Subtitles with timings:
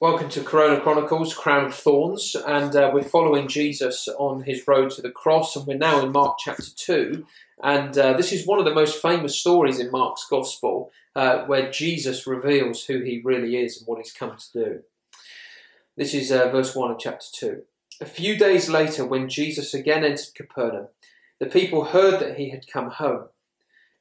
[0.00, 4.90] Welcome to Corona Chronicles, Crown of Thorns, and uh, we're following Jesus on his road
[4.90, 7.24] to the cross, and we're now in Mark chapter 2.
[7.62, 11.70] And uh, this is one of the most famous stories in Mark's Gospel uh, where
[11.70, 14.80] Jesus reveals who he really is and what he's come to do.
[15.96, 17.62] This is uh, verse 1 of chapter 2.
[18.00, 20.88] A few days later, when Jesus again entered Capernaum,
[21.38, 23.28] the people heard that he had come home.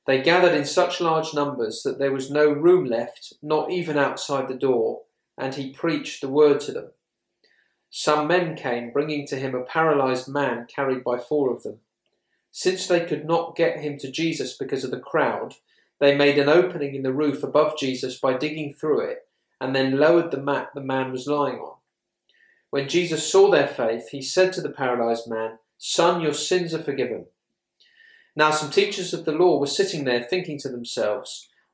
[0.07, 4.47] They gathered in such large numbers that there was no room left, not even outside
[4.47, 5.02] the door
[5.37, 6.91] and he preached the word to them.
[7.89, 11.79] Some men came, bringing to him a paralyzed man carried by four of them.
[12.51, 15.55] Since they could not get him to Jesus because of the crowd,
[15.99, 19.27] they made an opening in the roof above Jesus by digging through it,
[19.61, 21.75] and then lowered the mat the man was lying on.
[22.69, 26.81] When Jesus saw their faith, he said to the paralyzed man, Son, your sins are
[26.81, 27.27] forgiven.
[28.35, 31.49] Now some teachers of the law were sitting there thinking to themselves,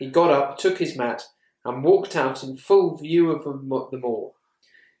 [0.00, 1.24] He got up, took his mat,
[1.62, 4.34] and walked out in full view of them all.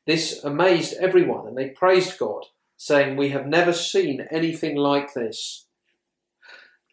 [0.06, 2.44] This amazed everyone, and they praised God,
[2.76, 5.66] saying, We have never seen anything like this.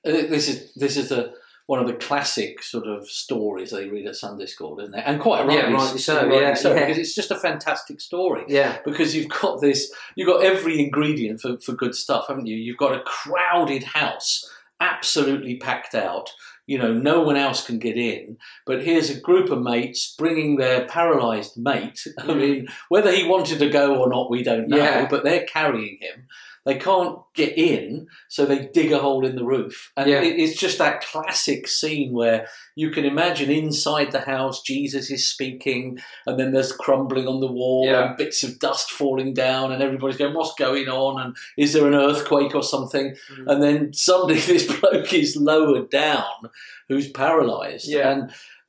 [0.05, 1.33] This is this is a
[1.65, 5.03] one of the classic sort of stories they read at Sunday school, isn't it?
[5.05, 6.85] And quite rightly, yeah, rightly so, rightly yeah, so yeah.
[6.85, 8.45] because it's just a fantastic story.
[8.47, 12.55] Yeah, because you've got this, you've got every ingredient for, for good stuff, haven't you?
[12.55, 16.31] You've got a crowded house, absolutely packed out
[16.67, 18.37] you know, no one else can get in.
[18.65, 22.05] But here's a group of mates bringing their paralysed mate.
[22.19, 24.77] I mean, whether he wanted to go or not, we don't know.
[24.77, 25.07] Yeah.
[25.09, 26.27] But they're carrying him.
[26.67, 29.91] They can't get in, so they dig a hole in the roof.
[29.97, 30.21] And Yeah.
[30.21, 35.27] it, it's just that classic scene where you can imagine inside the house, Jesus is
[35.27, 35.97] speaking,
[36.27, 38.09] and then there's crumbling on the wall Yeah.
[38.09, 41.21] and bits of dust falling down, and everybody's going, What's going on?
[41.21, 43.15] And is there an earthquake or something?
[43.31, 43.47] Mm.
[43.51, 46.49] And then suddenly this bloke is lowered down
[46.89, 47.87] who's paralysed.
[47.87, 48.11] Yeah.
[48.11, 48.21] And,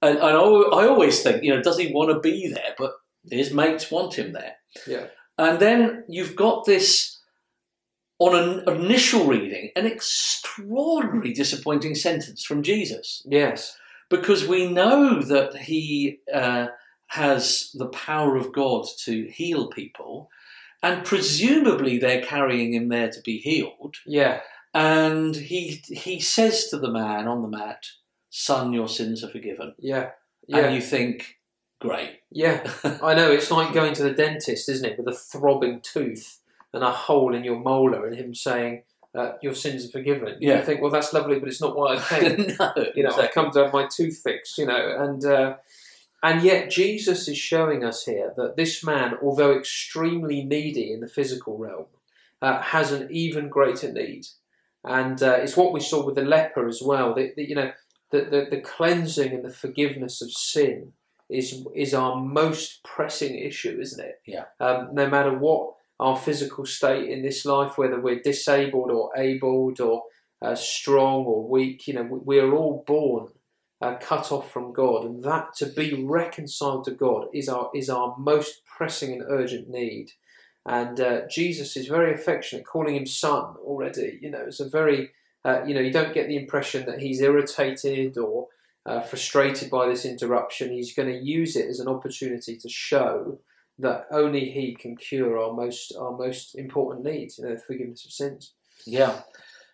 [0.03, 2.75] and, and I, I always think, you know, does he want to be there?
[2.78, 2.93] But
[3.28, 4.55] his mates want him there.
[4.87, 5.06] yeah,
[5.37, 7.18] And then you've got this,
[8.19, 13.23] on an initial reading, an extraordinarily disappointing sentence from Jesus.
[13.27, 13.77] yes,
[14.11, 16.69] Because we know that he uh,
[17.09, 20.31] has the power of God to heal people,
[20.83, 23.97] and presumably they're carrying him there to be healed.
[24.07, 24.41] yeah,
[24.75, 27.84] And he, he says to the man on the mat,
[28.31, 29.75] Son, your sins are forgiven.
[29.78, 30.11] yeah,
[30.49, 31.37] And yeah, you think,
[31.81, 32.21] great.
[32.31, 32.69] yeah.
[33.03, 36.41] I know it's like going to the dentist, isn't it, with a throbbing tooth
[36.73, 38.83] and a hole in your molar, and him saying,
[39.15, 40.59] uh, "Your sins are forgiven." Yeah.
[40.59, 42.56] You think, well, that's lovely, but it's not why I came.
[42.59, 43.29] no, you know, exactly.
[43.34, 45.57] come to have my tooth fixed, you know, and uh,
[46.23, 51.09] and yet Jesus is showing us here that this man, although extremely needy in the
[51.09, 51.87] physical realm,
[52.43, 54.27] uh, has an even greater need,
[54.84, 57.15] and uh, it's what we saw with the leper as well.
[57.15, 57.73] That that, you know,
[58.11, 60.93] the, the the cleansing and the forgiveness of sin
[61.31, 64.21] is is our most pressing issue, isn't it?
[64.27, 64.45] Yeah.
[64.61, 69.81] Um, no matter what our physical state in this life, whether we're disabled or abled
[69.81, 70.04] or
[70.41, 73.28] uh, strong or weak, you know, we, are all born
[73.81, 77.91] uh, cut off from God, and that to be reconciled to God is our is
[77.91, 80.12] our most pressing and urgent need.
[80.66, 84.19] And uh, Jesus is very affectionate, calling him son already.
[84.20, 85.10] You know, it's a very
[85.44, 88.48] uh, you know you don't get the impression that he's irritated or
[88.86, 90.72] uh, frustrated by this interruption.
[90.72, 93.38] He's going to use it as an opportunity to show
[93.78, 98.05] that only he can cure our most our most important needs, you know, the forgiveness
[98.05, 98.55] of sins.
[98.87, 99.21] Yeah,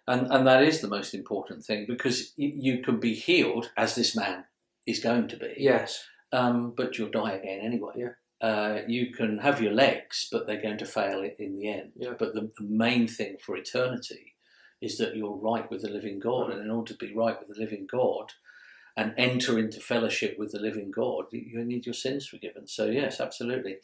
[0.06, 4.16] and and that is the most important thing because you can be healed as this
[4.16, 4.44] man
[4.86, 5.54] is going to be.
[5.56, 7.92] Yes, Um, but you'll die again anyway.
[7.96, 8.08] Yeah.
[8.40, 11.92] Uh, you can have your legs, but they're going to fail in the end.
[11.96, 12.14] Yeah.
[12.18, 14.34] But the, the main thing for eternity
[14.82, 17.56] is that you're right with the living God, and in order to be right with
[17.56, 18.32] the living God
[18.96, 22.66] and enter into fellowship with the living God, you- need your sins forgiven.
[22.66, 23.78] So yes, absolutely.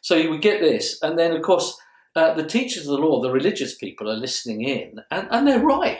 [0.00, 1.76] So you would get this, and then of course
[2.16, 5.58] uh, the teachers of the law, the religious people, are listening in, and, and they're
[5.58, 5.98] right.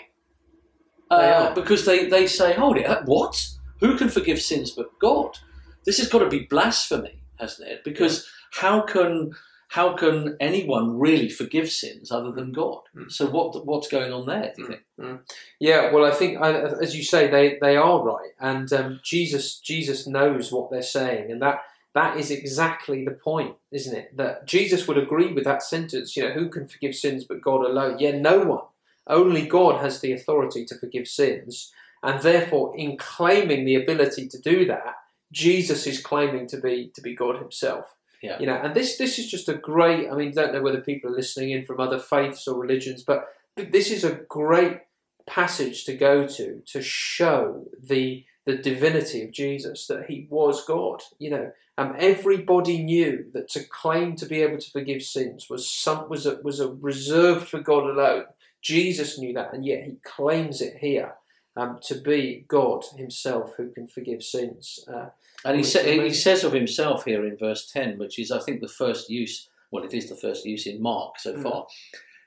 [1.11, 3.46] Uh, because they, they say, hold it, uh, what?
[3.81, 5.38] Who can forgive sins but God?
[5.84, 7.84] This has got to be blasphemy, hasn't it?
[7.84, 9.32] Because how can
[9.75, 12.82] how can anyone really forgive sins other than God?
[12.97, 13.11] Mm.
[13.11, 14.53] So what what's going on there?
[14.55, 15.21] Do you think?
[15.59, 19.59] Yeah, well, I think, I- as you say, they, they are right, and um, Jesus
[19.59, 21.59] Jesus knows what they're saying, and that
[21.93, 24.17] that is exactly the point, isn't it?
[24.17, 26.17] That Jesus would agree with that sentence.
[26.17, 27.99] You know, who can forgive sins but God alone?
[27.99, 28.67] Yeah, no one.
[29.09, 31.73] Only God has the authority to forgive sins.
[32.03, 34.94] And therefore, in claiming the ability to do that,
[35.32, 37.87] Jesus is claiming to be to be God Himself.
[38.25, 38.38] Yeah.
[38.41, 40.11] You know, and this this is just a great.
[40.11, 43.29] I mean, don't know whether people are listening in from other faiths or religions, but
[43.56, 44.81] this is a great
[45.26, 51.03] passage to go to to show the the divinity of Jesus, that he was God.
[51.19, 55.71] You know, um, everybody knew that to claim to be able to forgive sins was
[55.71, 58.25] some was a, was a reserved for God alone.
[58.62, 61.15] Jesus knew that, and yet he claims it here
[61.56, 64.85] um, to be God Himself who can forgive sins.
[64.93, 65.06] Uh,
[65.45, 68.61] And he, sa- he says of himself here in verse 10, which is, I think,
[68.61, 71.43] the first use, well, it is the first use in Mark so Mm.
[71.43, 71.67] far.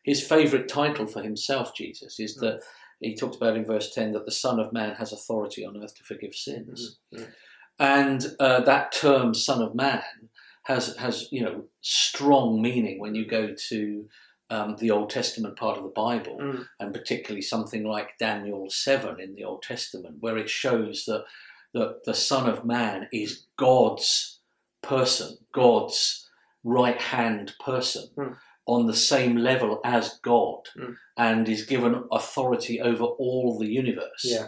[0.04, 2.42] His favourite title for himself, Jesus, is Mm.
[2.42, 2.62] that
[3.00, 5.96] he talks about in verse 10 that the Son of Man has authority on earth
[5.96, 6.98] to forgive sins.
[7.14, 7.28] Mm, mm.
[7.80, 10.04] And uh, that term, Son of Man,
[10.64, 14.08] has, has, you know, strong meaning when you go to
[14.50, 16.68] um, the Old Testament part of the Bible Mm.
[16.80, 21.26] and particularly something like Daniel 7 in the Old Testament, where it shows that
[21.74, 24.40] the, the Son of Man is God's
[24.82, 26.30] person, God's
[26.64, 28.38] right hand person, Mm.
[28.66, 30.96] on the same level as God, Mm.
[31.18, 34.24] and is given authority over all the universe.
[34.26, 34.48] Yeah.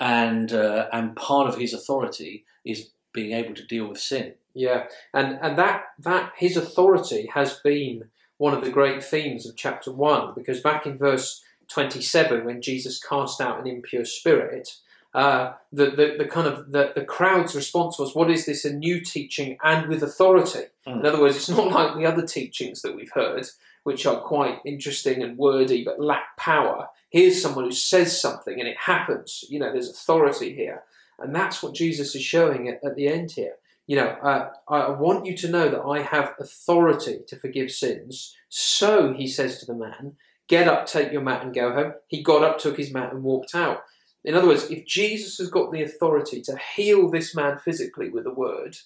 [0.00, 4.34] And, uh, and part of his authority is being able to deal with sin.
[4.56, 9.56] Yeah, and and that that his authority has been one of the great themes of
[9.56, 14.76] chapter one, because back in verse twenty-seven, when Jesus cast out an impure spirit,
[15.14, 18.64] uh, the, the the kind of the, the crowd's response was, "What is this?
[18.64, 21.06] A new teaching and with authority?" In Mm.
[21.06, 23.46] other words, it's not like the other teachings that we've heard,
[23.84, 26.88] which are quite interesting and wordy but lack power.
[27.10, 29.44] Here's someone who says something and it happens.
[29.48, 30.82] You know, there's authority here,
[31.18, 33.54] and that's what Jesus is showing at, at the end here
[33.86, 38.34] you know, uh, I want you to know that I have authority to forgive sins.
[38.48, 40.16] So he says to the man,
[40.46, 41.94] Get up, take your mat, and go home.
[42.08, 43.82] He got up, took his mat, and walked out.
[44.24, 48.26] In other words, if Jesus has got the authority to heal this man physically with
[48.26, 48.76] a word,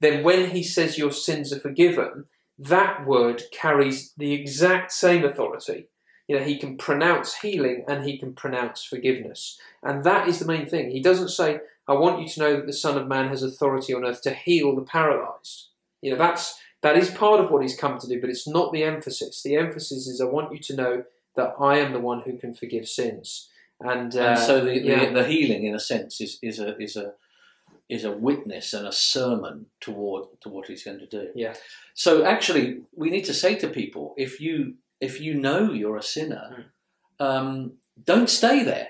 [0.00, 2.26] then when he says your sins are forgiven,
[2.58, 5.88] that word carries the exact same authority.
[6.28, 9.58] You know, he can pronounce healing and he can pronounce forgiveness.
[9.82, 10.90] And that is the main thing.
[10.90, 11.60] He doesn't say,
[11.90, 14.32] I want you to know that the Son of Man has authority on earth to
[14.32, 15.68] heal the paralyzed.
[16.00, 16.44] You know, that's
[16.82, 19.42] that is part of what he's come to do, but it's not the emphasis.
[19.42, 21.04] The emphasis is I want you to know
[21.36, 23.48] that I am the one who can forgive sins.
[23.80, 25.06] And, uh, and so the, yeah.
[25.06, 27.14] the, the healing, in a sense, is, is a is a
[27.88, 31.28] is a witness and a sermon toward to what he's going to do.
[31.34, 31.54] Yeah.
[31.94, 36.02] So actually, we need to say to people: if you if you know you're a
[36.02, 36.46] sinner,
[37.18, 37.26] Hmm.
[37.26, 37.72] um,
[38.02, 38.88] don't stay there.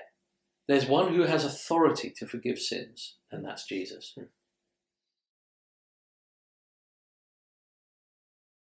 [0.67, 4.13] There's one who has authority to forgive sins, and that's Jesus.
[4.17, 4.25] Hmm.